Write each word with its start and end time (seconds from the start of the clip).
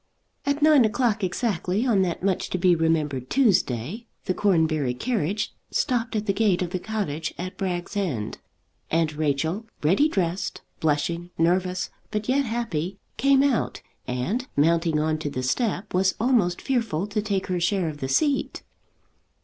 At 0.47 0.63
nine 0.63 0.83
o'clock 0.83 1.23
exactly 1.23 1.85
on 1.85 2.01
that 2.01 2.23
much 2.23 2.49
to 2.49 2.57
be 2.57 2.73
remembered 2.75 3.29
Tuesday 3.29 4.07
the 4.25 4.33
Cornbury 4.33 4.95
carriage 4.95 5.53
stopped 5.69 6.15
at 6.15 6.25
the 6.25 6.33
gate 6.33 6.63
of 6.63 6.71
the 6.71 6.79
cottage 6.79 7.35
at 7.37 7.55
Bragg's 7.55 7.95
End, 7.95 8.39
and 8.89 9.13
Rachel, 9.13 9.67
ready 9.83 10.09
dressed, 10.09 10.61
blushing, 10.79 11.29
nervous, 11.37 11.91
but 12.09 12.27
yet 12.27 12.45
happy, 12.45 12.97
came 13.17 13.43
out, 13.43 13.83
and 14.07 14.47
mounting 14.57 14.99
on 14.99 15.19
to 15.19 15.29
the 15.29 15.43
step 15.43 15.93
was 15.93 16.15
almost 16.19 16.63
fearful 16.63 17.05
to 17.05 17.21
take 17.21 17.45
her 17.45 17.59
share 17.59 17.87
of 17.87 17.99
the 17.99 18.09
seat. 18.09 18.63